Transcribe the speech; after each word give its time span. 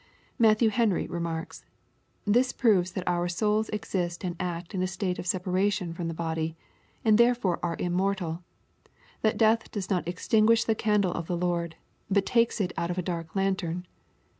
Matthew 0.39 0.69
Henry 0.69 1.05
remarks 1.05 1.63
—"This 2.35 2.53
proves 2.53 2.93
that 2.93 3.03
our 3.07 3.27
souls 3.27 3.69
exist 3.69 4.23
and 4.23 4.35
act 4.39 4.73
in 4.73 4.81
a 4.81 4.87
state 4.87 5.19
of 5.19 5.27
separation 5.27 5.93
from 5.93 6.07
the 6.07 6.15
body, 6.15 6.57
and 7.05 7.19
therefore 7.19 7.59
are 7.61 7.75
immortal, 7.77 8.41
that 9.21 9.37
death 9.37 9.69
does 9.69 9.91
not 9.91 10.07
extinguish 10.07 10.63
the 10.63 10.73
candle 10.73 11.13
of 11.13 11.27
the 11.27 11.37
Lord, 11.37 11.75
but 12.09 12.25
takes 12.25 12.59
it 12.59 12.73
out 12.79 12.89
of 12.89 12.97
a 12.97 13.03
dark 13.03 13.35
lantern. 13.35 13.85